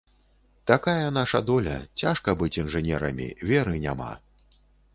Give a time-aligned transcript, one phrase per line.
[0.69, 4.11] Такая наша доля, цяжка быць інжынерамі, веры няма.